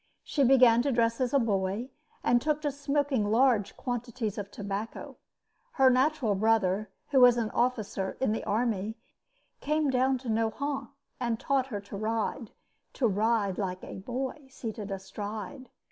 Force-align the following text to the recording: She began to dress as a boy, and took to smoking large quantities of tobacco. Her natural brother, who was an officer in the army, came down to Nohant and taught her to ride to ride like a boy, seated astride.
She 0.23 0.43
began 0.43 0.81
to 0.81 0.91
dress 0.91 1.21
as 1.21 1.31
a 1.31 1.37
boy, 1.37 1.91
and 2.23 2.41
took 2.41 2.63
to 2.63 2.71
smoking 2.71 3.29
large 3.29 3.77
quantities 3.77 4.39
of 4.39 4.49
tobacco. 4.49 5.17
Her 5.73 5.91
natural 5.91 6.33
brother, 6.33 6.89
who 7.11 7.19
was 7.19 7.37
an 7.37 7.51
officer 7.51 8.17
in 8.19 8.31
the 8.31 8.43
army, 8.45 8.95
came 9.59 9.91
down 9.91 10.17
to 10.17 10.27
Nohant 10.27 10.89
and 11.19 11.39
taught 11.39 11.67
her 11.67 11.79
to 11.81 11.95
ride 11.97 12.49
to 12.93 13.07
ride 13.07 13.59
like 13.59 13.83
a 13.83 13.99
boy, 13.99 14.47
seated 14.49 14.89
astride. 14.89 15.69